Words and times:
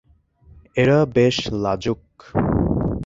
এরা 0.77 0.97
বেশ 1.15 1.37
লাজুক। 1.53 2.01